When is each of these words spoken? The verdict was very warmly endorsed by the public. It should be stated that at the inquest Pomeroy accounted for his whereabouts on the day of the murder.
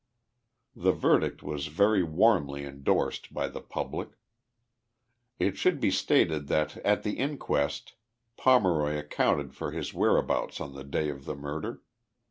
The 0.75 0.93
verdict 0.93 1.43
was 1.43 1.67
very 1.67 2.01
warmly 2.01 2.65
endorsed 2.65 3.31
by 3.35 3.47
the 3.49 3.61
public. 3.61 4.13
It 5.37 5.57
should 5.59 5.79
be 5.79 5.91
stated 5.91 6.47
that 6.47 6.77
at 6.77 7.03
the 7.03 7.19
inquest 7.19 7.93
Pomeroy 8.35 8.97
accounted 8.97 9.53
for 9.53 9.69
his 9.73 9.93
whereabouts 9.93 10.59
on 10.59 10.73
the 10.73 10.83
day 10.83 11.09
of 11.09 11.25
the 11.25 11.35
murder. 11.35 11.83